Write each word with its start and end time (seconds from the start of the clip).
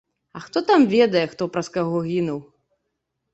А 0.37 0.39
хто 0.45 0.61
там 0.69 0.85
ведае, 0.93 1.23
хто 1.33 1.43
праз 1.57 1.69
каго 1.77 2.01
гінуў? 2.09 2.39